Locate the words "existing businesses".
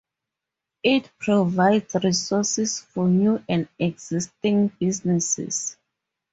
3.79-5.77